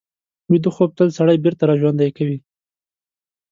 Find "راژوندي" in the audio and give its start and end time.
1.71-2.09